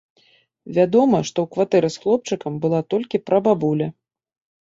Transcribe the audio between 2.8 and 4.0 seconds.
толькі прабабуля.